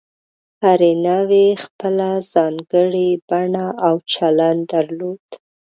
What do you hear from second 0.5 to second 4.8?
هرې نوعې خپله ځانګړې بڼه او چلند